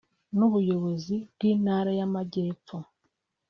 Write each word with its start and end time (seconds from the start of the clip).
n’ubuyobozi 0.37 1.15
bw’Intara 1.33 1.91
y’amajyepfo 1.99 2.75